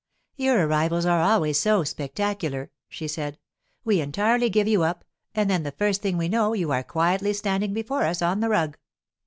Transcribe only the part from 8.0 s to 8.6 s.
us on the